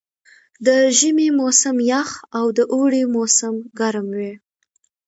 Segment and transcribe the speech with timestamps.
[0.65, 4.33] د ژمي موسم یخ او د اوړي موسم ګرم وي.